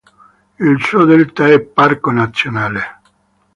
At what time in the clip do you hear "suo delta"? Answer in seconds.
0.83-1.47